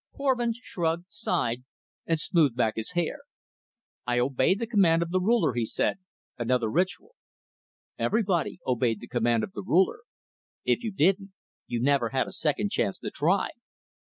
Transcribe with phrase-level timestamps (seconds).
[0.17, 1.63] Korvin shrugged, sighed
[2.07, 3.19] and smoothed back his hair.
[4.07, 5.99] "I obey the command of the Ruler," he said
[6.39, 7.13] another ritual.
[7.99, 9.99] Everybody obeyed the command of the Ruler.
[10.65, 11.33] If you didn't,
[11.67, 13.51] you never had a second chance to try.